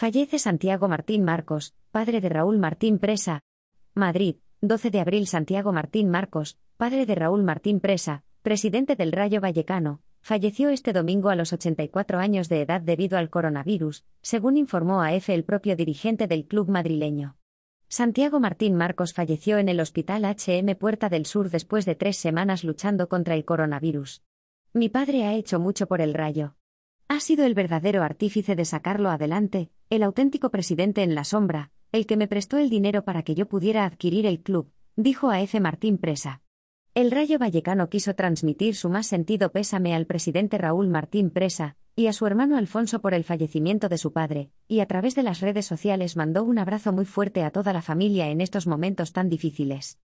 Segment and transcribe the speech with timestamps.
[0.00, 3.42] Fallece Santiago Martín Marcos, padre de Raúl Martín Presa.
[3.92, 9.42] Madrid, 12 de abril Santiago Martín Marcos, padre de Raúl Martín Presa, presidente del Rayo
[9.42, 15.02] Vallecano, falleció este domingo a los 84 años de edad debido al coronavirus, según informó
[15.02, 17.36] a EFE el propio dirigente del club madrileño.
[17.88, 22.64] Santiago Martín Marcos falleció en el Hospital HM Puerta del Sur después de tres semanas
[22.64, 24.22] luchando contra el coronavirus.
[24.72, 26.54] Mi padre ha hecho mucho por el Rayo.
[27.08, 32.06] Ha sido el verdadero artífice de sacarlo adelante, el auténtico presidente en la sombra, el
[32.06, 35.58] que me prestó el dinero para que yo pudiera adquirir el club, dijo a F.
[35.58, 36.42] Martín Presa.
[36.94, 42.06] El Rayo Vallecano quiso transmitir su más sentido pésame al presidente Raúl Martín Presa, y
[42.06, 45.40] a su hermano Alfonso por el fallecimiento de su padre, y a través de las
[45.40, 49.28] redes sociales mandó un abrazo muy fuerte a toda la familia en estos momentos tan
[49.28, 49.98] difíciles.